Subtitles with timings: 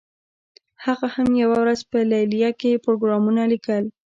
[0.85, 3.83] هغه هم یوه ورځ په لیلیه کې پروګرامونه لیکل